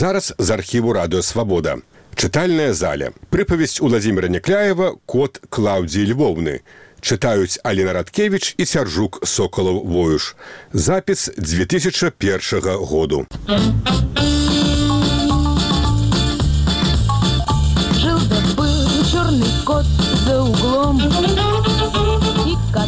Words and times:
зараз 0.00 0.34
з 0.38 0.50
архіву 0.50 0.92
радыёвабода 0.96 1.76
чытальная 2.16 2.72
заля 2.72 3.10
прыпавесць 3.28 3.84
уладзіміра 3.84 4.32
някляева 4.32 4.96
кот 5.04 5.36
клаўдзіі 5.52 6.08
львоўны 6.12 6.54
чытаюць 7.04 7.60
Аліна 7.68 7.92
Радкевіч 7.98 8.54
і 8.56 8.64
сяржук 8.64 9.20
соколаў 9.28 9.84
воюш. 9.84 10.36
Запіс 10.72 11.28
2001 11.36 12.80
году. 12.80 13.26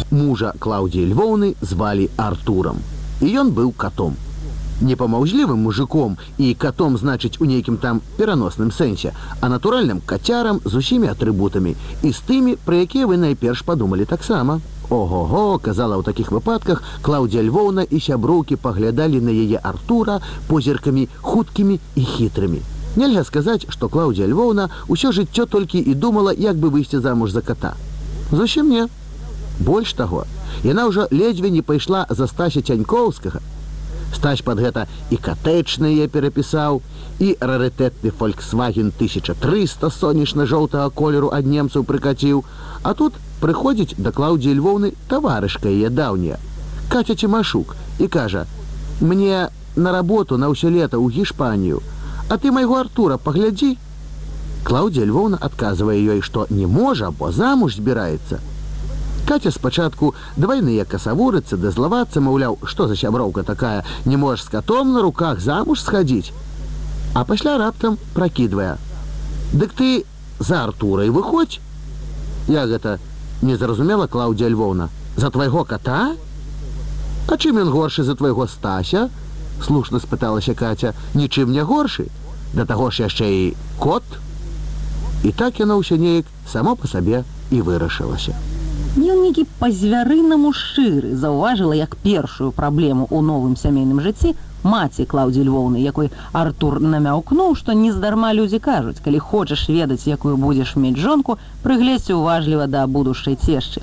Мужа 0.09 0.53
Клаўдзіі 0.57 1.13
Львоўны 1.13 1.53
звалі 1.61 2.09
Артурам. 2.17 2.81
І 3.21 3.37
ён 3.37 3.53
быў 3.53 3.69
катом 3.77 4.17
не 4.81 4.95
памаўзлівым 4.95 5.63
мужиком 5.67 6.17
і 6.37 6.53
катом 6.53 6.97
значыць 6.97 7.37
у 7.39 7.45
нейкім 7.45 7.77
там 7.77 8.01
пераносным 8.17 8.71
сэнсе 8.71 9.13
а 9.41 9.49
натуральным 9.49 10.01
кацярам 10.05 10.61
з 10.65 10.75
усімі 10.75 11.07
атрыбутамі 11.13 11.75
і 12.03 12.11
з 12.11 12.19
тымі 12.27 12.57
пра 12.65 12.83
якія 12.87 13.07
вы 13.07 13.17
найперш 13.17 13.63
падумалі 13.63 14.05
таксама 14.05 14.59
ого-го 14.89 15.57
казала 15.57 15.97
ў 15.97 16.03
такіх 16.03 16.31
выпадках 16.31 16.83
клаўдзя 17.01 17.41
львоўна 17.41 17.83
і 17.83 17.99
сяброўкі 17.99 18.59
паглядалі 18.59 19.21
на 19.21 19.31
яе 19.31 19.57
артура 19.57 20.19
позіркамі 20.47 21.07
хуткімі 21.21 21.79
і 21.95 22.03
хітрымі. 22.03 22.61
Нельга 22.95 23.23
сказаць 23.23 23.65
што 23.69 23.89
клаўдзя 23.89 24.27
львоўна 24.27 24.69
ўсё 24.87 25.15
жыццё 25.15 25.47
толькі 25.49 25.79
і 25.79 25.95
думала 25.95 26.33
як 26.33 26.57
бы 26.57 26.69
выйсці 26.69 26.99
замуж 26.99 27.31
за 27.31 27.41
кота. 27.41 27.73
Зусім 28.31 28.69
не. 28.69 28.87
Больш 29.59 29.93
таго 29.93 30.25
яна 30.63 30.85
ўжо 30.87 31.07
ледзьве 31.11 31.49
не 31.49 31.61
пайшла 31.61 32.05
за 32.09 32.27
стася 32.27 32.61
цянькоўскага 32.61 33.41
стаць 34.15 34.45
под 34.47 34.63
гэта 34.63 34.87
і 35.09 35.17
катэчныя 35.17 36.07
перапісаў 36.07 36.81
і 37.19 37.35
рарытэтны 37.39 38.13
фольксваген 38.19 38.93
1300 38.95 39.91
сонечна-жоўтага 39.99 40.89
колеру 40.89 41.29
ад 41.33 41.45
немцаў 41.45 41.83
прыкаціў. 41.83 42.43
А 42.83 42.93
тут 42.93 43.13
прыходзіць 43.43 43.99
да 43.99 44.11
клаўдзі 44.15 44.55
львоўны 44.55 44.93
таварышка 45.11 45.67
яе 45.67 45.89
даўняя 45.91 46.39
каця 46.93 47.15
цімашук 47.15 47.75
і 47.99 48.07
кажа 48.07 48.45
мне 49.01 49.49
на 49.75 49.91
работу 49.95 50.37
на 50.37 50.47
ўсё 50.53 50.71
лета 50.71 50.95
ў 50.95 51.11
гішпанію 51.11 51.81
а 52.29 52.37
ты 52.39 52.53
майго 52.55 52.79
артура 52.79 53.17
паглядзі 53.27 53.71
клаўдзя 54.69 55.07
львоўна 55.11 55.41
адказвае 55.47 55.99
ёй 56.15 56.21
што 56.27 56.47
не 56.59 56.69
можа 56.77 57.11
бо 57.11 57.31
замуж 57.39 57.79
збіраецца 57.81 58.39
Катя 59.25 59.51
спачатку 59.51 60.15
двойныя 60.35 60.83
касавурыцца 60.85 61.57
да 61.57 61.71
злавацца 61.71 62.19
маўляў 62.19 62.57
што 62.67 62.87
за 62.87 62.95
сяброўка 62.99 63.43
такая? 63.43 63.85
Не 64.05 64.17
можаш 64.17 64.45
з 64.45 64.49
катом 64.57 64.93
на 64.93 65.01
руках 65.01 65.39
замуж 65.39 65.81
схадзіць 65.81 66.33
а 67.13 67.23
пасля 67.25 67.57
раптам 67.57 67.97
пракідвае 68.13 68.77
Дык 69.53 69.73
ты 69.77 70.05
за 70.39 70.63
артурай 70.63 71.09
выходзь 71.09 71.59
я 72.47 72.65
гэта 72.67 72.99
незразумела 73.41 74.07
клаўдзя 74.07 74.49
львоўна 74.49 74.89
за 75.15 75.29
твайго 75.29 75.63
кота? 75.63 76.15
А 77.29 77.37
чым 77.37 77.57
ён 77.61 77.69
горшы 77.69 78.03
за 78.03 78.15
твайго 78.15 78.47
стася 78.47 79.09
слушна 79.63 79.99
спыталася 79.99 80.53
катя. 80.53 80.93
Нічым 81.13 81.53
не 81.53 81.63
горшы 81.63 82.09
да 82.53 82.65
таго 82.65 82.91
ж 82.91 83.07
яшчэ 83.07 83.29
і 83.29 83.43
кот 83.79 84.03
і 85.23 85.31
так 85.31 85.59
яно 85.59 85.79
ўсё 85.79 85.97
неяк 85.97 86.25
само 86.45 86.75
по 86.75 86.87
сабе 86.87 87.23
і 87.49 87.61
вырашылася 87.61 88.35
Ён 88.93 89.23
нейкі 89.25 89.47
па-звярынаму 89.57 90.51
шчыры 90.53 91.15
заўважыла 91.17 91.73
як 91.73 91.95
першую 92.03 92.51
праблему 92.53 93.07
ў 93.09 93.25
новым 93.25 93.55
сямейным 93.57 94.01
жыцці 94.05 94.35
маці 94.63 95.05
клаўдзі 95.09 95.45
львоўны 95.47 95.81
якой 95.81 96.11
артур 96.41 96.77
намяўкнуў 96.77 97.55
што 97.57 97.73
нездарма 97.79 98.29
людзі 98.37 98.59
кажуць 98.67 99.01
калі 99.05 99.23
хочаш 99.31 99.65
ведаць 99.69 100.05
якую 100.05 100.35
будзеш 100.43 100.75
мець 100.83 101.01
жонку 101.05 101.39
прыгледзьце 101.63 102.13
уважліва 102.13 102.69
да 102.75 102.85
будучай 102.85 103.33
цешчы 103.33 103.81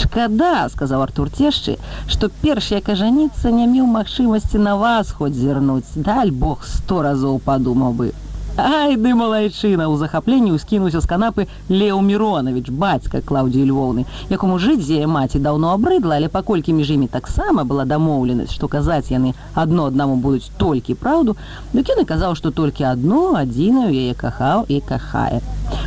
шкада 0.00 0.66
сказаў 0.74 1.06
артур 1.06 1.30
цешчы 1.30 1.76
што 2.10 2.32
перш 2.42 2.72
як 2.74 2.90
ажаніцца 2.96 3.54
не 3.60 3.70
меў 3.70 3.86
магчымасці 3.94 4.58
на 4.58 4.74
вас 4.76 5.14
хоць 5.14 5.38
зірнуць. 5.38 5.94
Даль 5.94 6.34
бог 6.44 6.66
сто 6.66 7.02
разоў 7.06 7.38
падумаў 7.46 7.94
бы 8.02 8.12
Ай 8.52 8.96
ды 9.00 9.14
малайчына 9.16 9.88
ў 9.88 9.96
захапленні 9.96 10.52
ўскінуўся 10.52 11.00
з 11.00 11.08
канапы 11.08 11.44
Леў 11.72 12.04
Міронавіч, 12.04 12.68
бацька 12.68 13.24
Клаўдзіі 13.24 13.64
Львоўны, 13.64 14.04
якому 14.28 14.58
жыць 14.60 14.92
маці 15.08 15.40
даўно 15.40 15.72
абрыдла, 15.72 16.20
але 16.20 16.28
паколькі 16.28 16.76
між 16.76 16.90
імі 16.92 17.08
таксама 17.08 17.64
была 17.64 17.88
дамоўленасць, 17.88 18.52
што 18.52 18.68
казаць 18.68 19.08
яны 19.08 19.32
адно 19.56 19.88
аднаму 19.88 20.20
будуць 20.20 20.52
толькі 20.60 21.00
праўду, 21.00 21.32
дык 21.72 21.96
ён 21.96 22.04
казаў, 22.04 22.36
што 22.36 22.52
толькі 22.52 22.84
адно 22.92 23.40
адзіную 23.40 23.88
яе 23.88 24.12
кахаў 24.12 24.68
і 24.68 24.84
кахае. 24.84 25.40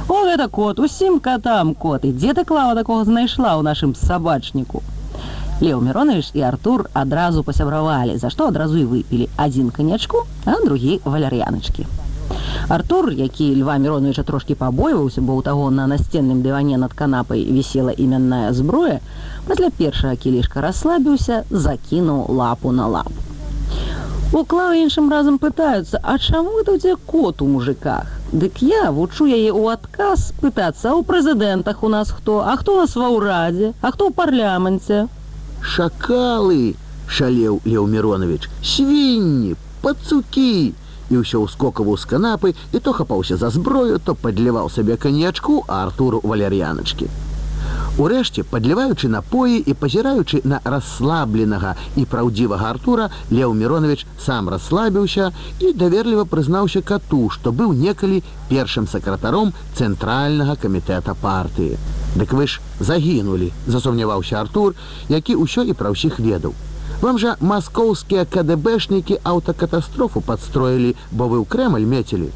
О 0.09 0.26
гэта 0.26 0.50
кот, 0.50 0.82
усім 0.82 1.20
катам 1.22 1.76
кот 1.78 2.02
і 2.02 2.18
дзе 2.18 2.34
ты 2.34 2.50
клава 2.50 2.74
такога 2.74 3.06
знайшла 3.06 3.53
ў 3.53 3.62
нашым 3.62 3.94
сабачніку. 3.94 4.82
Леў 5.62 5.86
Міронавіч 5.86 6.34
і 6.34 6.42
Артур 6.42 6.90
адразу 6.97 7.46
пасябравалі, 7.46 8.18
за 8.18 8.34
што 8.34 8.50
адразу 8.50 8.82
і 8.82 8.90
выпілі 8.90 9.30
адзін 9.38 9.70
канячку, 9.70 10.26
а 10.50 10.58
другі 10.66 10.97
валяр'яначкі. 11.06 11.86
Артур, 12.68 13.12
які 13.12 13.64
льва 13.64 13.78
Міроновича 13.78 14.24
трошки 14.24 14.56
пабойваўся, 14.56 15.22
бо 15.22 15.38
ў 15.38 15.44
таго 15.44 15.70
на 15.70 15.86
насценным 15.86 16.42
дыване 16.42 16.78
над 16.78 16.94
канапай 16.94 17.46
вісела 17.46 17.94
іменная 17.94 18.53
зброя, 18.53 19.00
пасля 19.48 19.70
першага 19.70 20.16
кілішка 20.16 20.62
расслабіўся, 20.62 21.44
закінуў 21.50 22.26
лапу 22.34 22.72
на 22.72 22.88
лапу. 22.88 23.22
Уклаў 24.34 24.74
іншым 24.74 25.14
разам 25.14 25.38
пытаюцца, 25.38 26.02
а 26.02 26.18
чаму 26.18 26.58
это 26.59 26.78
дзе 26.81 26.96
кот 27.06 27.42
у 27.42 27.48
мужиках? 27.48 28.09
Дык 28.34 28.66
я 28.66 28.90
вучу 28.92 29.30
яе 29.30 29.53
ў 29.53 29.78
адказ 29.78 30.34
пытацца 30.42 30.97
ў 30.97 31.06
прэзідэнтах 31.06 31.84
у 31.86 31.90
нас 31.94 32.09
хто, 32.09 32.42
а 32.42 32.58
хто 32.58 32.82
нас 32.82 32.97
ва 32.97 33.14
ўрадзе, 33.14 33.78
а 33.82 33.94
хто 33.94 34.09
ў 34.09 34.18
парламенце? 34.18 35.06
Шакалы, 35.62 36.74
шалеў 37.06 37.62
Леў 37.62 37.86
Міронович, 37.86 38.50
свінні, 38.66 39.53
пацукі, 39.86 40.74
і 41.10 41.22
ўсё 41.22 41.46
ўскокаваў 41.46 41.98
з 41.98 42.06
канапы 42.06 42.56
і 42.72 42.80
то 42.80 42.94
хапаўся 42.94 43.38
за 43.38 43.50
зброю, 43.50 44.00
то 44.00 44.16
падліваў 44.16 44.70
сабе 44.70 44.98
канечку, 44.98 45.64
а 45.68 45.86
Артуру 45.86 46.22
валяр'яначкі. 46.24 47.10
Урэшце, 47.98 48.44
падліваючы 48.44 49.08
напоі 49.08 49.56
і 49.72 49.74
пазіраючы 49.74 50.42
на 50.44 50.60
расслабленага 50.68 51.76
і 51.96 52.04
праўдзівага 52.12 52.72
Артура, 52.76 53.08
Леў 53.32 53.54
Міронович 53.56 54.06
сам 54.26 54.50
расслабіўся 54.52 55.32
і 55.64 55.72
даверліва 55.72 56.26
прызнаўся 56.28 56.84
кату, 56.84 57.30
што 57.32 57.56
быў 57.56 57.72
некалі 57.72 58.22
першым 58.52 58.92
сакратаром 58.92 59.56
цэнтральнага 59.80 60.60
камітэта 60.60 61.16
партыі. 61.24 61.80
Дык 62.20 62.36
вы 62.36 62.48
ж 62.52 62.60
загінулі, 62.80 63.52
засумняваўся 63.68 64.44
Артур, 64.44 64.76
які 65.08 65.40
ўсё 65.40 65.64
і 65.64 65.74
пра 65.74 65.96
ўсіх 65.96 66.20
ведаў. 66.20 66.52
Вам 67.02 67.20
жа 67.20 67.36
маскоўскія 67.42 68.26
КДБшнікі 68.26 69.20
аўтакатастрофу 69.24 70.22
падстроілі, 70.22 70.96
бо 71.12 71.28
вы 71.28 71.44
ў 71.44 71.46
крэмаль 71.46 71.86
мецілі. 71.86 72.32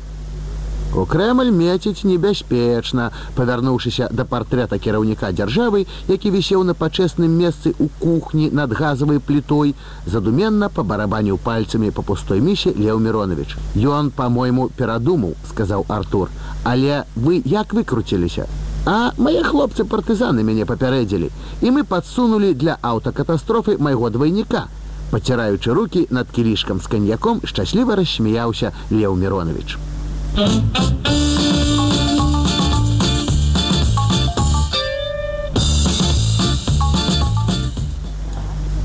У 0.89 1.05
крэмаль 1.05 1.51
меціць 1.53 2.03
небяспечна, 2.03 3.11
павярнуўшыся 3.37 4.09
да 4.11 4.25
партрэта 4.25 4.79
кіраўніка 4.81 5.29
дзяржавы, 5.31 5.85
які 6.09 6.31
вісеў 6.33 6.63
на 6.65 6.73
пачэсным 6.73 7.29
месцы 7.29 7.75
ў 7.77 7.87
кухні 8.01 8.49
над 8.51 8.73
газавай 8.73 9.21
плітой, 9.21 9.75
задуменна 10.05 10.69
пабарабаніў 10.69 11.37
пальцамі 11.37 11.93
па 11.93 12.01
пустой 12.01 12.41
місе 12.41 12.73
Леў 12.73 12.99
Міронович. 13.05 13.53
Ён, 13.77 14.09
па-мойму, 14.09 14.69
перадумаў, 14.73 15.37
сказаў 15.53 15.85
Артур, 15.87 16.33
але 16.63 17.05
вы 17.15 17.41
як 17.45 17.77
выкруціліся? 17.77 18.49
А 18.85 19.11
мае 19.17 19.43
хлопцы 19.43 19.85
партызаны 19.85 20.43
мяне 20.43 20.65
папярэдзілі 20.65 21.29
і 21.61 21.71
мы 21.75 21.83
падсунулі 21.83 22.53
для 22.53 22.77
аўтакатастрофы 22.81 23.77
майго 23.77 24.09
двайніка. 24.09 24.67
Паціраючы 25.11 25.73
руки 25.73 26.07
над 26.09 26.29
кілішкам 26.31 26.81
з 26.81 26.87
каньяком 26.87 27.41
шчасліва 27.43 27.95
рассмяяўся 27.95 28.71
Леў 28.91 29.15
Міронович. 29.15 29.77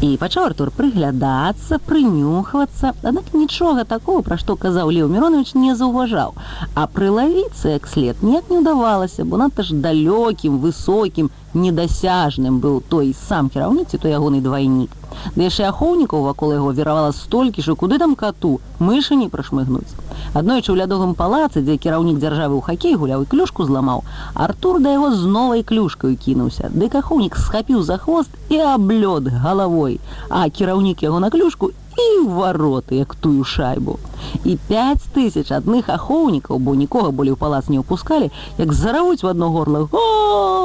І 0.05 0.09
пачаў 0.21 0.51
Артур 0.51 0.69
прыглядацца, 0.77 1.79
прынюхвацца, 1.89 2.91
аднак 3.09 3.31
нічога 3.33 3.85
такого, 3.89 4.21
пра 4.27 4.37
што 4.43 4.57
казаў 4.65 4.91
Леў 4.93 5.09
Міронович 5.09 5.55
не 5.57 5.73
заўважаў. 5.79 6.35
А 6.77 6.85
прылавіцца 6.97 7.73
як 7.73 7.89
след 7.89 8.21
ніяк 8.21 8.53
не 8.53 8.61
ўдавалася, 8.61 9.25
бо 9.25 9.41
надта 9.41 9.65
ж 9.65 9.73
далёкім, 9.87 10.61
высокім, 10.61 11.31
недасяжным 11.55 12.61
быў 12.61 12.83
той 12.89 13.15
сам 13.29 13.49
кіраўніцы, 13.51 13.99
то 13.99 14.09
ягоны 14.09 14.41
двайнік. 14.41 14.91
Да 15.37 15.47
яшчэ 15.47 15.71
ахоўнікаў 15.71 16.25
вакол 16.27 16.53
яго 16.53 16.73
веравала 16.73 17.13
столькі 17.13 17.63
ж, 17.63 17.75
куды 17.75 17.99
там 17.99 18.15
кату, 18.15 18.61
мышы 18.79 19.15
не 19.15 19.29
прашмыгнуць. 19.29 19.95
Аднойчы 20.35 20.75
ў 20.75 20.83
лядовым 20.83 21.15
палацы, 21.15 21.63
дзе 21.63 21.79
кіраўнік 21.79 22.19
дзяржавы 22.19 22.59
ў 22.59 22.63
хакей 22.67 22.99
гуляў 22.99 23.23
і 23.23 23.31
клюшку 23.31 23.65
зламаў, 23.65 24.03
Артур 24.35 24.83
да 24.83 24.99
яго 24.99 25.15
з 25.15 25.25
новай 25.27 25.63
клюшкаю 25.63 26.17
кінуўся. 26.19 26.71
Дык 26.75 26.99
ахоўнік 26.99 27.39
схапіў 27.39 27.83
за 27.83 27.99
хвост 27.99 28.31
і 28.51 28.59
аблёд 28.75 29.31
галавой, 29.31 30.01
а 30.29 30.49
кіраўнік 30.51 31.03
яго 31.03 31.23
на 31.23 31.31
клюшку 31.31 31.71
і 31.95 32.27
вароты, 32.27 32.99
як 32.99 33.15
тую 33.15 33.45
шайбу. 33.45 33.99
І 34.45 34.59
пять 34.69 35.05
тысяч 35.15 35.53
адных 35.55 35.89
ахоўнікаў, 35.89 36.59
бо 36.59 36.75
нікога 36.75 37.11
болей 37.11 37.33
у 37.33 37.37
палац 37.37 37.69
не 37.69 37.79
ўпускалі, 37.79 38.33
як 38.59 38.73
заравуць 38.73 39.23
в 39.23 39.27
одно 39.27 39.51
горло 39.51 39.87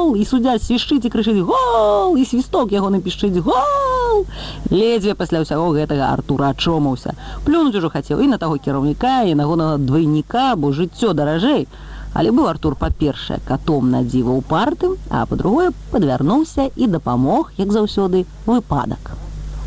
гол 0.00 0.16
і 0.16 0.24
суддзя 0.24 0.56
свішчыць 0.58 1.04
і 1.04 1.12
крычыць 1.12 1.44
гол 1.44 2.16
і 2.16 2.24
свісток 2.24 2.72
яго 2.72 2.88
напішчыць 2.90 3.36
гол. 3.44 4.24
Ледзьве 4.72 5.14
пасля 5.14 5.44
ўсяго 5.44 5.76
гэтага 5.76 6.08
Артура 6.16 6.50
ачомаўся. 6.56 7.12
Плюнуць 7.44 7.76
ужо 7.76 7.92
хацеў 7.92 8.24
і 8.24 8.32
на 8.32 8.38
таго 8.40 8.56
кіраўніка 8.56 9.28
і 9.28 9.36
нагонага 9.36 9.76
двайніка, 9.76 10.56
бо 10.56 10.72
жыццё 10.72 11.12
даражэй. 11.12 11.68
Але 12.16 12.32
быў 12.32 12.48
Артур 12.48 12.74
па-першае 12.80 13.38
катом 13.44 13.92
на 13.92 14.00
дзіва 14.02 14.32
ў 14.34 14.42
партым, 14.42 14.96
а 15.12 15.28
па-другое 15.28 15.70
падвярнуўся 15.92 16.72
і 16.74 16.88
дапамог, 16.88 17.52
як 17.60 17.70
заўсёды, 17.70 18.24
выпадак. 18.48 19.14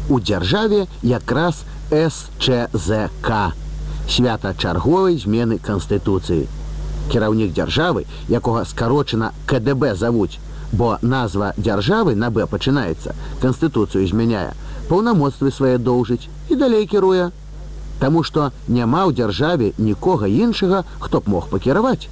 У 0.10 0.20
дзяржаве 0.20 0.90
якраз 1.04 1.64
СЧЗК 1.94 3.54
свята 4.10 4.52
чарговай 4.58 5.16
змены 5.16 5.62
канстытуцыі. 5.62 6.50
Кіраўнік 7.12 7.54
дзяржавы, 7.54 8.06
якога 8.30 8.66
скарочана 8.66 9.32
КДБ 9.46 9.96
завуць, 9.96 10.40
бо 10.72 10.98
назва 11.02 11.54
дзяржавы 11.58 12.16
на 12.16 12.30
Б 12.32 12.48
пачынаецца, 12.50 13.14
канстытуцыю 13.42 14.08
змяняе, 14.10 14.54
паўнамоцтвы 14.90 15.52
свае 15.52 15.78
доўжыць 15.78 16.28
і 16.50 16.56
далей 16.56 16.88
кіруе. 16.88 17.30
Таму 18.00 18.24
што 18.24 18.52
няма 18.68 19.06
ў 19.06 19.14
дзяржаве 19.14 19.74
нікога 19.78 20.28
іншага, 20.28 20.84
хто 21.00 21.22
б 21.22 21.30
мог 21.30 21.50
пакіраваць. 21.54 22.10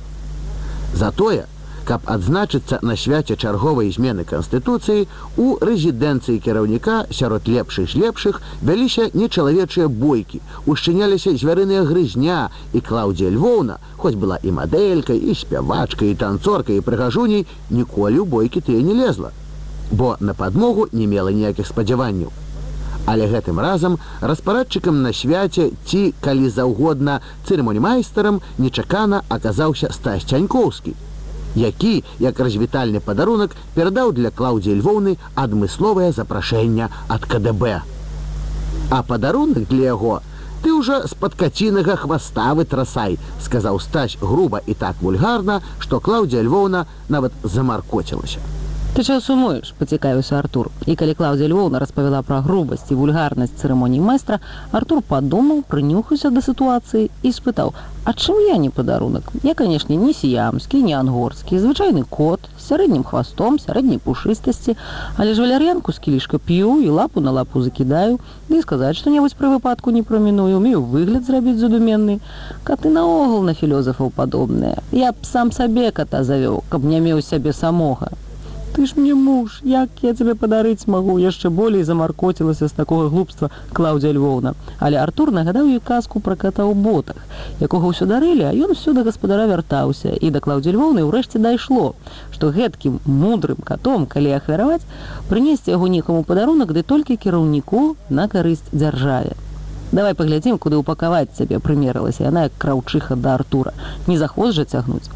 Затое, 0.93 1.47
каб 1.85 2.05
адзначыцца 2.05 2.79
на 2.81 2.95
свяце 2.95 3.35
чарговай 3.35 3.91
змены 3.95 4.25
канстытуцыі 4.31 5.07
у 5.37 5.57
рэзідэнцыі 5.61 6.39
кіраўніка 6.45 6.97
сярод 7.19 7.47
лепшых 7.47 7.89
з 7.91 8.01
лепшых 8.03 8.41
вяліся 8.61 9.09
нечалавечыя 9.13 9.87
бойкі 9.87 10.41
ушчыняліся 10.65 11.35
звярыныя 11.43 11.83
грызня 11.89 12.39
і 12.73 12.81
клаўдзія 12.85 13.33
львоўна 13.35 13.77
хоць 13.97 14.15
была 14.15 14.37
і 14.43 14.55
мадэлькай 14.61 15.17
і 15.17 15.37
спявачкай 15.43 16.11
і 16.13 16.19
танцоркай 16.23 16.77
і 16.77 16.85
прыгажуней 16.85 17.47
ніколі 17.69 18.21
ў 18.21 18.25
бойкі 18.35 18.61
тыя 18.61 18.81
не 18.85 18.97
лезла 18.97 19.31
бо 19.91 20.17
на 20.19 20.33
падмогу 20.33 20.87
не 20.91 21.07
мела 21.07 21.31
ніякіх 21.31 21.67
спадзяванняў. 21.67 22.31
Але 23.05 23.27
гэтым 23.27 23.59
разам 23.59 23.97
распарадчыкам 24.21 25.01
на 25.01 25.11
свяце 25.11 25.71
ці 25.89 26.13
калі 26.21 26.49
заўгодна 26.49 27.19
цырымонімайстарам 27.47 28.41
нечакана 28.57 29.23
аказаўся 29.27 29.91
стась 29.91 30.27
цянькоўскі 30.29 30.93
які 31.55 32.03
як 32.19 32.39
развітальны 32.39 32.99
падарунак 32.99 33.55
перадаў 33.75 34.13
для 34.13 34.31
клаўдзі 34.31 34.75
львоўны 34.81 35.17
адмысловае 35.35 36.11
запрашэнне 36.11 36.89
ад 37.07 37.25
КДБ. 37.25 37.81
А 38.89 39.03
падарунак 39.03 39.67
для 39.67 39.91
яго 39.95 40.21
ты 40.61 40.71
ўжо 40.77 41.01
з-пад 41.09 41.33
кацінага 41.35 41.95
хваставы 41.97 42.65
трасай, 42.69 43.17
сказаў 43.41 43.81
стаць 43.81 44.17
груба 44.21 44.61
і 44.67 44.77
так 44.77 45.01
вульгарна, 45.01 45.61
што 45.79 45.99
клаўдзія 45.99 46.45
львоўна 46.45 46.85
нават 47.09 47.33
замаркоцілася. 47.43 48.39
Ты 48.91 49.05
чаго 49.07 49.21
сумуеш, 49.23 49.69
пацікавіўся 49.79 50.35
Артур. 50.35 50.67
І 50.83 50.97
калі 50.99 51.13
Клаўдзя 51.15 51.47
Львоўна 51.47 51.79
распавяла 51.79 52.19
пра 52.27 52.41
грубасць 52.43 52.89
і 52.91 52.97
вульгарнасць 52.99 53.55
цырымоніі 53.55 54.03
майстра, 54.03 54.41
Артур 54.75 54.99
падумаў, 54.99 55.61
прынюхаўся 55.63 56.27
да 56.27 56.41
сітуацыі 56.43 57.07
і 57.23 57.29
спытаў: 57.31 57.71
«А 58.03 58.11
чым 58.11 58.41
я 58.43 58.57
не 58.59 58.67
падарунак? 58.69 59.29
Я, 59.47 59.53
канешне, 59.55 59.95
не 59.95 60.11
сіямскі, 60.11 60.81
не 60.83 60.91
ангорскі, 60.99 61.55
звычайны 61.63 62.03
кот, 62.03 62.49
з 62.59 62.67
сярэднім 62.67 63.05
хвастом, 63.07 63.59
сярэдняй 63.63 64.01
пушыстасці, 64.03 64.75
але 65.15 65.33
ж 65.33 65.41
валяр'янку 65.41 65.95
з 65.95 65.99
кілішка 65.99 66.37
п'ю 66.37 66.81
і 66.83 66.89
лапу 66.89 67.23
на 67.23 67.31
лапу 67.31 67.61
закідаю, 67.63 68.19
ды 68.49 68.59
і 68.59 68.65
сказаць 68.65 68.97
што-небудзь 68.99 69.39
пры 69.39 69.55
выпадку 69.55 69.95
не 69.95 70.03
праміную, 70.03 70.57
умею 70.59 70.83
выгляд 70.83 71.23
зрабіць 71.23 71.63
задуменны. 71.63 72.19
Каты 72.67 72.91
наогул 72.91 73.39
на 73.47 73.55
філёзафаў 73.55 74.11
падобныя. 74.11 74.83
Я 74.91 75.13
б 75.15 75.23
сам 75.23 75.55
сабе 75.55 75.95
ката 75.95 76.27
завёў, 76.27 76.67
каб 76.67 76.83
не 76.83 76.99
меў 76.99 77.23
сябе 77.23 77.55
самога. 77.55 78.11
Ты 78.73 78.85
ж 78.85 78.93
мне 78.95 79.13
муж, 79.13 79.59
як 79.63 79.89
я 80.01 80.13
цябе 80.15 80.31
падарыць 80.31 80.87
магу, 80.87 81.17
яшчэ 81.19 81.49
болей 81.51 81.83
замаркоцілася 81.83 82.69
з 82.71 82.71
такога 82.71 83.09
глупства 83.11 83.49
Клаўдзя 83.75 84.13
Львоўна. 84.15 84.53
Але 84.79 84.95
Артур 84.95 85.33
нагадаў 85.35 85.67
ёй 85.67 85.81
казку 85.83 86.23
пра 86.23 86.39
ката 86.39 86.63
ў 86.63 86.71
ботах, 86.79 87.19
якога 87.59 87.91
ўсё 87.91 88.07
дарылі, 88.07 88.47
а 88.47 88.55
ён 88.55 88.71
усё 88.71 88.95
да 88.95 89.03
гаспадара 89.03 89.43
вяртаўся 89.51 90.15
і 90.15 90.31
да 90.31 90.39
Клаўдзі 90.39 90.71
Львоўны 90.71 91.03
ўрэшце 91.03 91.43
дайшло, 91.43 91.99
што 92.31 92.55
гэткім 92.55 93.03
мудрым 93.03 93.59
катом, 93.59 94.07
калі 94.07 94.39
ахвяраваць, 94.39 94.87
прынесці 95.27 95.75
яго 95.75 95.91
некаму 95.91 96.23
падарунак 96.23 96.71
ды 96.71 96.87
толькі 96.87 97.19
кіраўніку 97.19 97.99
на 98.07 98.31
карысць 98.31 98.71
дзяржаве. 98.71 99.35
Давай 99.91 100.13
паглядзім, 100.15 100.55
куды 100.55 100.79
ўпакаваць 100.79 101.35
цябе 101.35 101.59
прымерылася 101.59 102.23
яна 102.23 102.47
як 102.47 102.53
краўчыха 102.55 103.17
да 103.19 103.35
Артура, 103.35 103.73
не 104.07 104.15
захвоз 104.17 104.55
жа 104.55 104.63
цягнуць. 104.63 105.11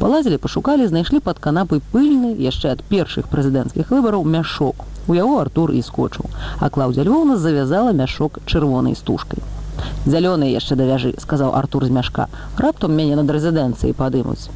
Палазілі, 0.00 0.38
пашукалі, 0.40 0.86
знайшлі 0.88 1.20
пад 1.20 1.42
канапай 1.44 1.82
пыльны 1.92 2.32
яшчэ 2.40 2.72
ад 2.72 2.80
першых 2.88 3.28
прэзідэнцкіх 3.28 3.92
выбараў 3.92 4.24
мяшок. 4.24 4.88
У 5.08 5.12
яго 5.12 5.40
Артур 5.44 5.76
і 5.76 5.82
скочыў, 5.84 6.24
а 6.56 6.70
Клаўдзя 6.72 7.04
Львоўна 7.04 7.36
завязала 7.36 7.92
мяшок 7.92 8.40
чырвонай 8.48 8.96
стужкай. 8.96 9.44
Зялёны 10.08 10.48
яшчэ 10.48 10.72
давяжы, 10.80 11.12
сказаў 11.20 11.52
Артур 11.52 11.84
з 11.84 11.92
мяшка. 11.92 12.28
Раптам 12.56 12.96
мяне 12.96 13.20
над 13.20 13.28
рэзідэнцыяй 13.28 13.92
падымуць. 13.92 14.48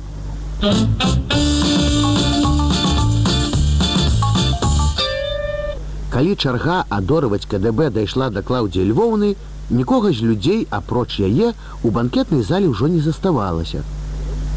Калі 6.08 6.32
чарга 6.40 6.84
адорваць 6.88 7.44
КДБ 7.44 7.92
дайшла 7.92 8.30
да 8.32 8.40
Клаўдзі 8.40 8.88
Львоўны, 8.88 9.36
нікога 9.70 10.12
з 10.12 10.22
людзей, 10.22 10.66
апроч 10.70 11.20
яе, 11.20 11.54
у 11.82 11.90
банкетнай 11.90 12.42
зале 12.42 12.68
ўжо 12.68 12.88
не 12.88 13.00
заставалася 13.00 13.84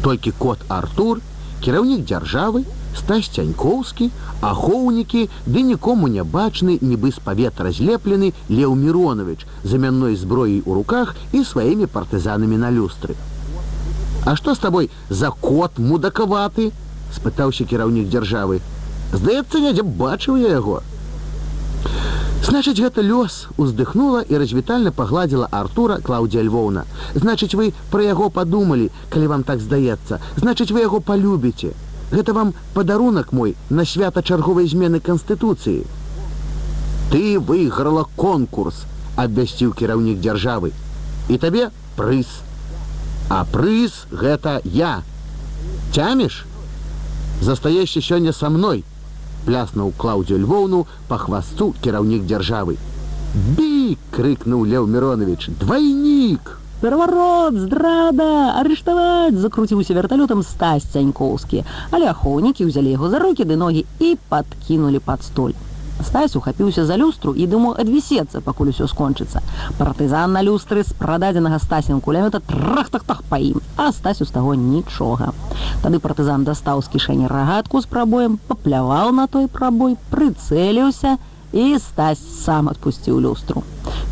толькі 0.02 0.32
кот 0.38 0.58
Артур, 0.68 1.20
кіраўнік 1.62 2.04
дзяржавы, 2.04 2.64
стась 2.98 3.30
цянькоўскі, 3.30 4.10
ахоўнікі, 4.42 5.28
ды 5.46 5.62
нікому 5.62 6.10
не 6.10 6.24
бачны, 6.26 6.76
нібы 6.82 7.12
з 7.14 7.22
паветра 7.22 7.70
злеплены 7.70 8.34
Леў 8.50 8.74
Міронович 8.74 9.46
замянной 9.64 10.16
зброяй 10.16 10.62
у 10.66 10.74
руках 10.74 11.14
і 11.32 11.44
сваімі 11.44 11.86
партызанамі 11.86 12.58
на 12.58 12.70
люстры. 12.70 13.14
А 14.26 14.36
што 14.36 14.54
з 14.54 14.58
табой 14.58 14.90
за 15.08 15.30
кот 15.30 15.78
мудакаваты?— 15.78 16.72
спытаўся 17.14 17.64
кіраўнік 17.64 18.10
дзяржавы. 18.10 18.60
Здаецца, 19.12 19.60
недзе 19.60 19.82
бачыў 19.82 20.36
я 20.42 20.58
яго. 20.58 20.82
Значыць, 22.42 22.82
гэта 22.82 23.02
лёс 23.06 23.46
уздыхнула 23.56 24.20
і 24.26 24.38
развітальна 24.42 24.90
пагладзіла 24.90 25.46
Артура 25.54 26.00
Клаўдзія 26.02 26.42
Львоўна. 26.42 26.82
Значыць, 27.14 27.54
вы 27.54 27.70
пра 27.92 28.02
яго 28.02 28.30
падумалі, 28.34 28.90
калі 29.14 29.30
вам 29.30 29.44
так 29.46 29.62
здаецца. 29.62 30.18
Значыць, 30.36 30.74
вы 30.74 30.82
яго 30.82 30.98
палюбіце. 30.98 31.70
Гэта 32.10 32.34
вам 32.34 32.52
падарунак 32.74 33.32
мой 33.32 33.54
на 33.70 33.86
свята 33.86 34.22
чарговай 34.22 34.66
змены 34.66 34.98
канстытуцыі. 34.98 35.86
Ты 37.14 37.38
выйграла 37.38 38.04
конкурс, 38.16 38.84
абвясціў 39.16 39.72
кіраўнік 39.78 40.18
дзяржавы. 40.18 40.74
І 41.30 41.38
табе 41.38 41.70
прыз. 41.96 42.26
А 43.30 43.46
прыз 43.46 44.10
гэта 44.10 44.60
я. 44.64 45.02
Цяміш? 45.94 46.44
Застаешся 47.40 48.02
сёння 48.02 48.32
са 48.32 48.50
мной 48.50 48.82
пляснуў 49.46 49.92
клаўдзю 49.98 50.38
львоўну 50.44 50.86
па 51.08 51.18
хвасту 51.18 51.74
кіраўнік 51.82 52.26
дзяржавы. 52.26 52.78
Бі 53.56 53.98
крыкнуў 54.14 54.66
леў 54.68 54.86
миронович 54.86 55.48
двойнік 55.60 56.58
пераворот 56.82 57.54
здрада! 57.54 58.58
Арыштаваць 58.58 59.38
закруціўся 59.38 59.94
верталётам 59.94 60.42
стась 60.42 60.88
цянькоўскі 60.92 61.62
але 61.94 62.10
ахоўнікі 62.10 62.66
ўзялі 62.66 62.94
яго 62.98 63.10
за 63.12 63.22
рукі 63.22 63.46
ды 63.46 63.56
ногі 63.56 63.86
і 64.02 64.16
падкінулі 64.28 64.98
пад 64.98 65.22
столь 65.22 65.54
Стась 66.00 66.36
ухапіўся 66.36 66.86
за 66.86 66.96
люстру 66.96 67.34
і 67.34 67.46
думаў 67.46 67.76
адвісецца, 67.78 68.40
пакуль 68.40 68.72
усё 68.72 68.88
скончыцца. 68.90 69.42
Партызан 69.78 70.32
на 70.32 70.42
люстры 70.42 70.82
з 70.82 70.92
прададзенага 70.98 71.58
стасем 71.62 72.00
кулямета 72.00 72.40
трах-тах-тах 72.40 73.22
па 73.28 73.38
ім, 73.38 73.60
а 73.76 73.92
стасю 73.92 74.24
з 74.24 74.34
таго 74.34 74.54
нічога. 74.54 75.32
Тады 75.82 75.98
партызан 75.98 76.44
дастаў 76.44 76.82
з 76.82 76.92
кішэні 76.92 77.30
рагатку 77.30 77.80
з 77.80 77.86
прабоем, 77.86 78.38
папляваў 78.48 79.12
на 79.12 79.26
той 79.26 79.48
прабой, 79.48 79.96
прыцэліўся 80.10 81.18
і 81.52 81.78
стась 81.78 82.22
сам 82.44 82.68
адпусціў 82.68 83.20
люстру. 83.20 83.62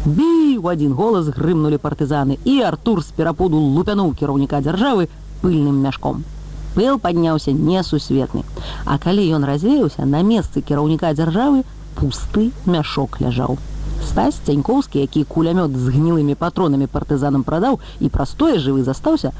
Бі 0.04 0.58
у 0.58 0.68
адзін 0.68 0.92
голас 0.92 1.32
грымнулі 1.32 1.80
партызаны 1.80 2.38
і 2.44 2.60
Артур 2.64 3.04
з 3.04 3.12
перапуду 3.16 3.56
лупянуў 3.56 4.14
кіраўніка 4.14 4.60
дзяржавы 4.60 5.08
пыльным 5.42 5.80
мяшком 5.80 6.24
пыл 6.74 6.98
падняўся 6.98 7.52
несусветны. 7.52 8.44
А 8.84 8.98
калі 8.98 9.26
ён 9.36 9.44
развеяўся 9.44 10.06
на 10.06 10.22
месцы 10.22 10.62
кіраўніка 10.62 11.12
дзяржавы 11.14 11.64
пусты 11.98 12.50
мяшок 12.66 13.20
ляжаў. 13.20 13.58
Стась 14.06 14.40
цянькоўскі, 14.46 15.00
які 15.00 15.24
кулямёт 15.24 15.76
з 15.76 15.92
гнілымі 15.94 16.34
патронамі 16.34 16.86
партызанам 16.86 17.44
прадаў 17.44 17.80
і 18.00 18.08
простое 18.08 18.58
жывы 18.58 18.84
застаўся, 18.84 19.32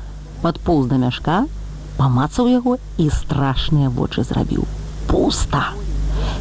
падполз 0.43 0.87
да 0.87 1.01
мяшка, 1.01 1.45
памацаў 1.97 2.49
яго 2.49 2.77
і 2.99 3.11
страшныя 3.11 3.89
вочы 3.89 4.25
зрабіў. 4.25 4.69
Пуста. 5.09 5.73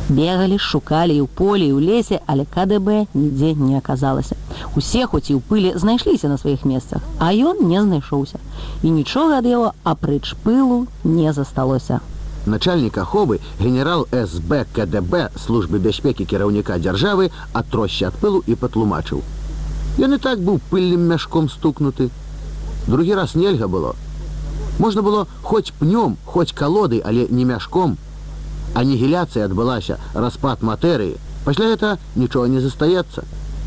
Бегалі, 0.09 0.57
шукалі 0.57 1.15
і 1.15 1.21
ў 1.21 1.27
полі 1.29 1.65
і 1.69 1.73
ў 1.73 1.79
лесе, 1.85 2.19
але 2.25 2.45
КДБ 2.45 3.05
нідзе 3.13 3.53
не 3.53 3.77
аказалася. 3.77 4.35
Усе 4.75 5.05
хоць 5.05 5.29
і 5.29 5.37
ў 5.37 5.41
пылі 5.45 5.77
знайшліся 5.77 6.27
на 6.27 6.37
сваіх 6.41 6.65
месцах, 6.65 7.05
а 7.19 7.29
ён 7.29 7.61
не 7.69 7.81
знайшоўся. 7.81 8.41
І 8.81 8.89
нічога 8.89 9.37
ад 9.39 9.45
яго 9.45 9.73
апрэч 9.83 10.33
пылу 10.43 10.87
не 11.03 11.33
засталося. 11.33 12.01
Начальнік 12.45 12.97
аховы 12.97 13.39
генерал 13.59 14.07
СБ 14.09 14.65
КДБ 14.73 15.29
службы 15.37 15.77
бяспекі 15.77 16.25
кіраўніка 16.25 16.79
дзяржавы 16.81 17.29
атросся 17.53 18.09
ад 18.09 18.17
пылу 18.17 18.41
і 18.47 18.57
патлумачыў. 18.57 19.21
Ён 19.99 20.15
і 20.15 20.17
так 20.17 20.39
быў 20.39 20.57
пыльным 20.71 21.05
мяшком 21.05 21.49
стукнуты. 21.49 22.09
Другі 22.87 23.13
раз 23.13 23.35
нельга 23.35 23.67
было. 23.67 23.93
Можна 24.79 25.01
было 25.01 25.27
хоць 25.43 25.73
пнём, 25.77 26.15
хоць 26.25 26.53
калодай, 26.53 27.03
але 27.05 27.27
не 27.29 27.43
мяшком. 27.45 27.97
Анігіляцыя 28.73 29.45
адбылася, 29.45 29.97
распад 30.13 30.61
матэрыі. 30.61 31.17
Пасля 31.45 31.73
гэта 31.73 31.97
нічога 32.15 32.47
не 32.47 32.61
застаецца. 32.61 33.23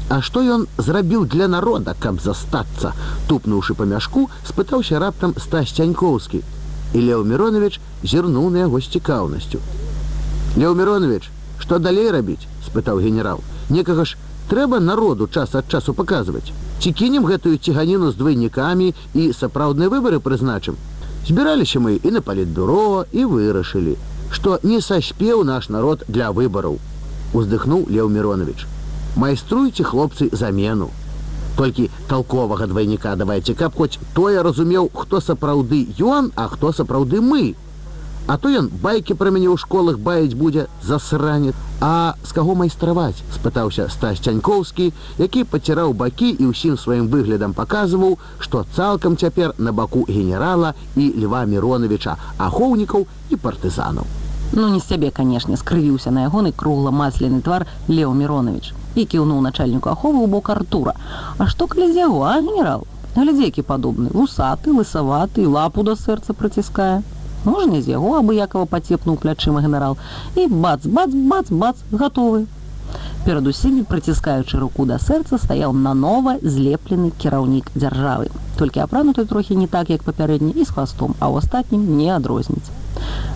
А 0.08 0.20
што 0.20 0.42
ён 0.42 0.66
зрабіў 0.78 1.24
для 1.26 1.48
народа, 1.48 1.94
каб 1.98 2.20
застацца? 2.20 2.92
Тупнуўшы 3.28 3.74
па 3.74 3.84
мяшку, 3.84 4.28
спытаўся 4.44 4.98
раптам 4.98 5.34
Стась 5.38 5.72
Цянькоўскі. 5.72 6.42
І 6.92 6.98
Леў 7.00 7.24
Міронович 7.24 7.80
зірнуў 8.02 8.50
на 8.50 8.66
яго 8.66 8.80
з 8.80 8.92
цікаўнасцю. 8.92 9.58
Леў 10.56 10.74
Міронович, 10.76 11.30
што 11.58 11.78
далей 11.78 12.10
рабіць? 12.10 12.46
спытаў 12.66 13.00
генерал. 13.00 13.40
Некага 13.70 14.04
ж 14.04 14.16
трэба 14.50 14.80
народу 14.80 15.28
час 15.28 15.54
ад 15.54 15.68
часу 15.68 15.94
паказваць. 15.94 16.52
Ці 16.82 16.92
кінем 16.92 17.24
гэтую 17.24 17.56
ціганіну 17.56 18.10
з 18.12 18.18
двайнікамі 18.20 18.94
і 19.14 19.32
сапраўдныя 19.32 19.88
выбары 19.88 20.20
прызначым. 20.20 20.76
Збіраліся 21.26 21.78
мы 21.80 22.00
і 22.02 22.10
на 22.10 22.20
палітбюро 22.20 23.06
і 23.12 23.24
вырашылі, 23.24 23.96
што 24.32 24.58
не 24.62 24.80
саспеў 24.80 25.44
наш 25.44 25.68
народ 25.68 26.04
для 26.08 26.32
выбараў. 26.32 26.80
Уздыхнуў 27.32 27.86
Леў 27.88 28.08
Міронович. 28.08 28.66
Майструйце 29.16 29.84
хлопцы 29.84 30.28
замену. 30.32 30.90
Толькі 31.56 31.90
толковага 32.08 32.66
двайніка 32.66 33.14
давайце, 33.16 33.54
каб 33.54 33.76
хоць 33.76 34.00
тое 34.14 34.42
разумеў, 34.42 34.88
хто 34.94 35.20
сапраўды 35.20 35.84
ён, 36.00 36.32
а 36.34 36.48
хто 36.48 36.72
сапраўды 36.72 37.20
мы. 37.20 37.54
А 38.26 38.38
то 38.38 38.48
ён 38.48 38.70
байкі 38.70 39.18
пра 39.18 39.34
мяне 39.34 39.50
ў 39.50 39.58
школах 39.60 39.98
баіць 39.98 40.38
будзе 40.38 40.66
засранет. 40.80 41.58
А 41.82 42.14
з 42.22 42.32
каго 42.32 42.54
майстраваць? 42.54 43.20
спытаўся 43.34 43.88
Стась 43.90 44.22
Цянькоўскі, 44.22 44.92
які 45.18 45.44
паціраў 45.44 45.92
бакі 45.92 46.30
і 46.30 46.54
ўсім 46.54 46.78
сваім 46.78 47.10
выглядам 47.10 47.52
паказваў, 47.52 48.16
што 48.38 48.64
цалкам 48.76 49.18
цяпер 49.18 49.52
на 49.58 49.72
баку 49.72 50.06
генерала 50.08 50.74
і 50.96 51.12
Льва 51.18 51.44
Міроновича, 51.44 52.16
ахоўнікаў 52.38 53.06
і 53.30 53.36
партызанаў. 53.36 54.21
Ну 54.54 54.68
не 54.68 54.80
з 54.80 54.84
цябе, 54.84 55.08
канешне, 55.10 55.56
скрывіўся 55.56 56.10
на 56.12 56.26
ягоны 56.28 56.50
кругла-масляны 56.52 57.40
твар 57.40 57.64
Леў 57.88 58.12
Міронович 58.12 58.74
і 58.94 59.04
кіўнуў 59.08 59.40
начальніку 59.40 59.88
аховы 59.88 60.20
ў 60.20 60.28
бок 60.28 60.50
Артура. 60.52 60.92
А 61.38 61.46
што 61.48 61.64
з 61.72 61.96
яго, 61.96 62.20
а 62.28 62.36
генерал? 62.36 62.84
Глядзейкі 63.16 63.64
падобны, 63.64 64.12
вусаты, 64.12 64.76
лысаваты, 64.76 65.48
лапу 65.48 65.82
да 65.82 65.96
сэрца 65.96 66.36
прыціскае. 66.36 67.00
Можна 67.44 67.80
з 67.80 67.96
яго 67.96 68.20
абыякова 68.20 68.68
пацепнуў 68.68 69.16
плячыма 69.24 69.64
генерал 69.64 69.96
і 70.36 70.46
бац, 70.48 70.84
бац, 70.84 71.08
бац, 71.14 71.48
бац, 71.48 71.76
гатовы. 71.90 72.44
Перад 73.24 73.46
усімі, 73.46 73.88
прыціскаючы 73.88 74.60
руку 74.60 74.84
да 74.84 75.00
сэрца, 75.00 75.40
стаяў 75.40 75.72
нанова 75.72 76.36
злеплены 76.44 77.08
кіраўнік 77.16 77.72
дзяржавы. 77.72 78.28
Толькі 78.60 78.84
апрануты 78.84 79.24
трохі 79.24 79.56
не 79.56 79.66
так, 79.66 79.88
як 79.88 80.04
папярэдні 80.04 80.52
і 80.52 80.64
з 80.64 80.68
хвастом, 80.68 81.16
а 81.20 81.32
ў 81.32 81.40
астатнім 81.40 81.96
не 81.96 82.12
адрозніць. 82.12 82.81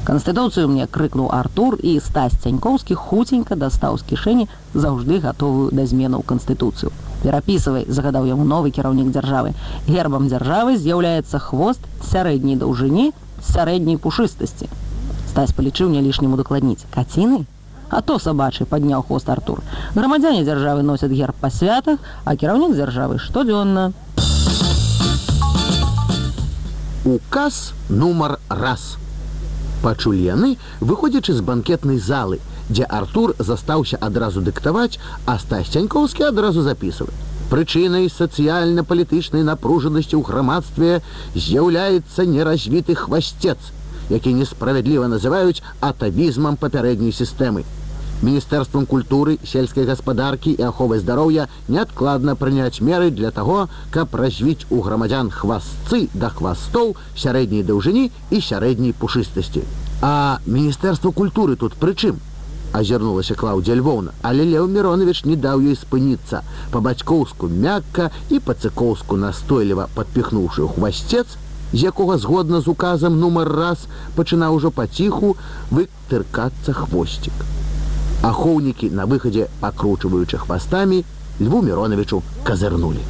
Канстытуцыю 0.07 0.69
мне 0.71 0.87
крыкнуў 0.87 1.33
Артур 1.35 1.75
і 1.83 1.99
Стась 1.99 2.39
Цянькоўскі 2.39 2.95
хуценька 2.95 3.57
дастаў 3.59 3.99
з 3.99 4.07
кішэні 4.07 4.45
заўжды 4.71 5.19
гатовую 5.19 5.75
да 5.75 5.83
зменаў 5.83 6.23
канстытуцыю. 6.23 6.93
Перапісывай, 7.25 7.91
загадаў 7.91 8.29
яму 8.31 8.45
новы 8.47 8.71
кіраўнік 8.71 9.11
дзяржавы. 9.11 9.51
Гербам 9.89 10.29
дзяржавы 10.31 10.77
з'яўляецца 10.79 11.41
хвост 11.43 11.83
сярэдняй 12.07 12.55
даўжыні 12.55 13.11
сярэдняй 13.43 13.99
пушыстасці. 13.99 14.71
Стась 15.27 15.51
палічыў 15.51 15.91
не 15.91 15.99
лішняму 16.07 16.39
дакладніць 16.39 16.87
каціны. 16.95 17.43
А 17.91 17.99
то 17.99 18.21
сабачы 18.23 18.65
падняў 18.65 19.03
хвост 19.03 19.27
Артур. 19.29 19.63
Грамадзяне 19.95 20.45
дзяржавы 20.47 20.87
носяць 20.87 21.11
герб 21.11 21.35
па 21.41 21.51
святах, 21.51 21.99
а 22.23 22.37
кіраўнік 22.37 22.79
дзяржавы 22.79 23.19
штодзённа. 23.19 23.91
Указ 27.03 27.75
нумар 27.89 28.39
раз. 28.49 28.99
Пачулі 29.87 30.19
яны, 30.19 30.49
выходзячы 30.83 31.31
з 31.39 31.43
банкетнай 31.47 32.01
залы, 32.03 32.41
дзе 32.69 32.83
Артур 32.91 33.37
застаўся 33.39 33.99
адразу 34.03 34.43
дыктаваць, 34.43 34.99
а 35.31 35.39
Стась 35.39 35.71
Цянькоўскі 35.71 36.27
адразу 36.27 36.65
запісваць. 36.67 37.15
Прычынай 37.53 38.11
сацыяльна-палітычнай 38.11 39.47
напружанасці 39.47 40.19
ў 40.19 40.27
грамадстве 40.27 40.91
з'яўляецца 41.39 42.27
неразвіты 42.27 42.99
хвасцец, 42.99 43.71
які 44.11 44.35
несправядліва 44.35 45.07
называюць 45.07 45.63
атавізмам 45.79 46.59
папярэдняй 46.59 47.15
сістэмы. 47.15 47.63
Міністэрствам 48.23 48.87
культуры, 48.87 49.37
сельскай 49.45 49.85
гаспадаркі 49.85 50.55
і 50.57 50.63
аховы 50.73 50.97
здароўя 51.01 51.49
неадкладна 51.69 52.33
прыняць 52.35 52.81
меры 52.81 53.11
для 53.11 53.31
таго, 53.31 53.69
каб 53.93 54.15
развіць 54.17 54.65
у 54.71 54.81
грамадзян 54.81 55.29
хвастцы 55.31 56.09
да 56.15 56.31
хвастоў 56.33 56.95
сярэдняй 57.13 57.63
даўжыні 57.63 58.09
і 58.31 58.41
сярэдняй 58.41 58.95
пушыстасці. 58.97 59.67
А 60.01 60.41
міністэрства 60.47 61.13
культуры 61.13 61.57
тут 61.57 61.77
прычым 61.77 62.17
азірнулася 62.73 63.37
Клаўдзя 63.37 63.77
Львоўна, 63.77 64.17
але 64.23 64.49
Леў 64.49 64.65
Міронович 64.69 65.25
не 65.29 65.37
даў 65.37 65.61
ёй 65.61 65.77
спыніцца, 65.77 66.41
па-бацькоўску 66.73 67.53
мякка 67.53 68.09
і 68.33 68.41
па-цыкоўску 68.41 69.21
настойліва 69.21 69.89
падпіхнуўшы 69.95 70.65
хвасцец, 70.73 71.37
з 71.73 71.85
якога 71.93 72.17
згодна 72.17 72.65
з 72.65 72.73
указам 72.73 73.21
нумар 73.21 73.53
раз 73.53 73.85
пачынаў 74.17 74.57
ужо 74.57 74.73
паціху 74.73 75.37
вытыркацца 75.71 76.73
хвосцік 76.73 77.66
ахоўнікі 78.23 78.91
на 78.91 79.07
выхадзе 79.07 79.49
пакручваючы 79.61 80.39
хвастамі 80.39 81.05
льву 81.41 81.63
мироновичу 81.63 82.23
казырнули 82.45 83.05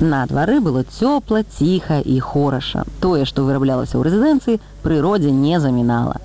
На 0.00 0.24
двары 0.26 0.60
было 0.64 0.82
цёпла 0.82 1.44
ціха 1.44 2.00
і 2.00 2.20
хораша 2.20 2.84
тое 3.00 3.24
што 3.28 3.44
выраблялася 3.44 4.00
ў 4.00 4.08
рэзідэнцыі 4.08 4.60
прыродзе 4.82 5.30
не 5.30 5.60
замінала 5.60 6.16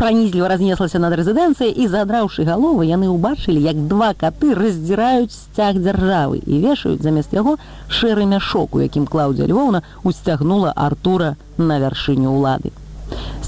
пранізліва 0.00 0.48
разнеслася 0.48 0.98
над 1.02 1.12
рэзідэнцыяй 1.18 1.74
і 1.76 1.86
задраўшы 1.92 2.46
галовы 2.48 2.86
яны 2.88 3.10
ўбачылі 3.12 3.60
як 3.60 3.76
два 3.90 4.14
каты 4.16 4.54
раздзіраюць 4.56 5.34
сцяг 5.34 5.76
дзяржавы 5.76 6.40
і 6.40 6.60
вешаюць 6.62 7.02
замест 7.04 7.34
яго 7.36 7.58
шэры 8.00 8.24
мяшок 8.30 8.78
у 8.78 8.80
якім 8.80 9.04
клаўдзя 9.04 9.50
львоўна 9.50 9.82
усцягнула 10.00 10.72
артура 10.72 11.34
на 11.58 11.76
вяршыню 11.82 12.32
ўлады 12.32 12.72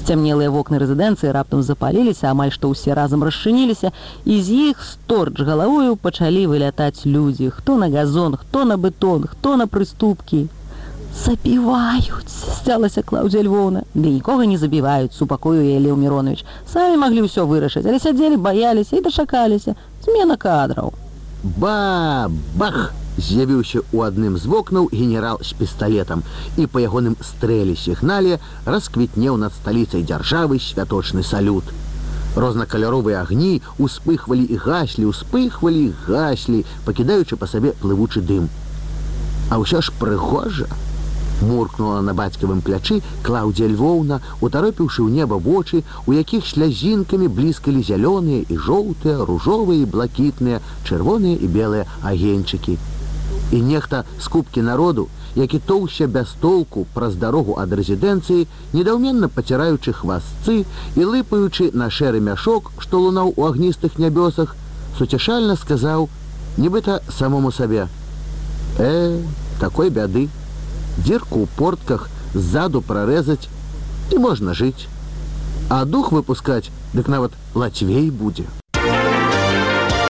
Сцямнелыя 0.03 0.51
вокны 0.51 0.79
рэзідэнцыі 0.83 1.31
раптам 1.31 1.61
запаліліся, 1.63 2.27
амаль 2.27 2.51
што 2.51 2.67
ўсе 2.73 2.91
разам 2.91 3.23
расчыніліся, 3.23 3.95
і 4.27 4.35
з 4.43 4.57
іх 4.71 4.81
сторч 4.83 5.39
галавою 5.39 5.95
пачалі 5.95 6.43
вылятаць 6.51 7.07
людзі, 7.07 7.47
хто 7.55 7.77
на 7.79 7.87
газон, 7.87 8.35
хто 8.35 8.65
на 8.67 8.75
бетон, 8.75 9.23
хто 9.23 9.55
на 9.55 9.63
прыступкі. 9.63 10.49
Запіваюць, 11.15 12.27
сцялася 12.27 12.99
Клаўдзя 12.99 13.47
Львоўна. 13.47 13.85
Ды 13.95 14.11
нікога 14.11 14.43
не 14.43 14.57
забіваюць, 14.57 15.15
супакою 15.15 15.63
я 15.63 15.79
Леў 15.79 15.95
Міронович. 15.95 16.43
Самі 16.67 16.99
маглі 16.99 17.23
ўсё 17.23 17.47
вырашыць, 17.47 17.87
але 17.87 17.95
сядзелі, 18.03 18.35
баяліся 18.43 18.99
і 18.99 19.05
дачакаліся. 19.07 19.79
Змена 20.03 20.35
кадраў. 20.35 20.91
Ба, 21.43 22.27
бах! 22.59 22.91
З'явіўся 23.17 23.81
ў 23.93 24.09
адным 24.09 24.37
з 24.37 24.49
вокнаў 24.49 24.89
генерал 24.91 25.39
з 25.41 25.53
пісталетам 25.59 26.23
і 26.57 26.65
па 26.65 26.81
ягоным 26.81 27.15
стрэлі 27.21 27.75
сігнале 27.77 28.39
расквітнеў 28.65 29.37
над 29.37 29.53
сталіцай 29.53 30.03
дзяржавы 30.03 30.59
святочны 30.59 31.23
салют. 31.23 31.65
Рознакаляровыя 32.35 33.21
агні 33.21 33.61
успыхвалі 33.77 34.45
і 34.49 34.57
гаслі, 34.57 35.05
успыхвалі, 35.05 35.93
гаслі, 36.07 36.65
пакідаючы 36.85 37.37
па 37.37 37.45
сабе 37.45 37.77
плывучы 37.77 38.25
дым. 38.25 38.49
А 39.53 39.61
ўсё 39.61 39.85
ж 39.85 39.93
прыгожа, 39.99 40.65
муркнула 41.43 42.01
на 42.01 42.13
бацькавым 42.17 42.61
плячы 42.65 43.01
клаўдзя 43.27 43.67
львоўна 43.69 44.21
утаропіўшы 44.41 45.03
ў 45.05 45.09
неба 45.19 45.37
вочы 45.37 45.83
у 46.07 46.15
якіх 46.17 46.47
слязінкамі 46.47 47.27
блізкалі 47.27 47.83
зялёныя 47.89 48.47
і 48.47 48.57
жоўтыя 48.57 49.27
ружовыя 49.29 49.85
блакітныя 49.97 50.63
чырвоныя 50.87 51.37
і 51.37 51.51
белыя 51.57 51.85
агеньчыкі 52.01 52.79
і 53.53 53.61
нехта 53.61 54.03
з 54.19 54.31
кубкі 54.35 54.63
народу 54.65 55.07
які 55.35 55.59
тоўся 55.59 56.07
без 56.07 56.33
толку 56.41 56.85
праз 56.93 57.15
дарогу 57.21 57.57
ад 57.63 57.73
рэзідэнцыі 57.79 58.47
недаўменна 58.73 59.29
паціраючы 59.37 59.93
хвастцы 59.99 60.57
і 60.95 61.07
лыпаючы 61.13 61.69
на 61.73 61.89
шэры 61.89 62.21
мяшок 62.29 62.71
што 62.85 63.01
лунаў 63.05 63.33
у 63.35 63.49
агністых 63.49 63.99
нябёсах 64.05 64.55
суцяшальна 64.97 65.57
сказаў 65.65 66.09
нібыта 66.57 67.01
самому 67.19 67.51
сабе 67.51 67.87
э 68.77 69.21
такой 69.59 69.93
бяды 69.99 70.27
дзірку 70.97 71.45
ў 71.45 71.47
портках 71.57 72.09
ззаду 72.33 72.81
прарэзаць 72.81 73.47
і 74.11 74.17
можна 74.17 74.53
жыць 74.53 74.89
А 75.69 75.85
дух 75.85 76.11
выпускаць, 76.11 76.69
дык 76.93 77.07
нават 77.07 77.31
лацвей 77.55 78.11
будзе. 78.11 78.45